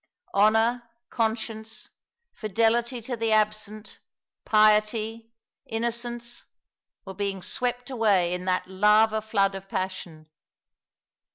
[0.33, 1.89] Honour, conscience,
[2.33, 3.99] fidelity to the absent,
[4.45, 5.29] piety,
[5.67, 6.47] innocence
[7.05, 10.25] were being swept away in that lava flood of passion.